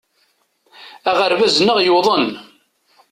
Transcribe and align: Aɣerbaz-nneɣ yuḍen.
Aɣerbaz-nneɣ 1.09 1.77
yuḍen. 1.81 2.27